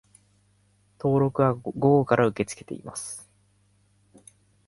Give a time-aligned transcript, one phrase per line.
[0.99, 3.29] 登録は午後から受け付けています